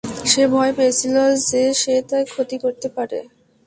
[0.25, 1.15] সে ভয় পেয়েছিল
[1.47, 3.19] যে সে তার ক্ষতি করতে পারে।